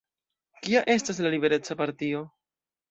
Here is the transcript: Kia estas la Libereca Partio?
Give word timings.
Kia 0.63 0.81
estas 0.95 1.21
la 1.27 1.35
Libereca 1.37 1.81
Partio? 1.85 2.27